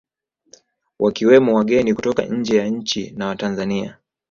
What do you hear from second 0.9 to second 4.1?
Wakiwemo wageni kutoka nje ya nchi na Watanzania